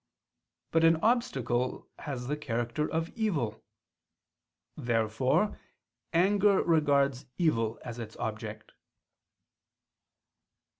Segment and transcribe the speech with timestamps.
[0.71, 3.63] But an obstacle has the character of evil.
[4.75, 5.59] Therefore
[6.11, 8.71] anger regards evil as its object.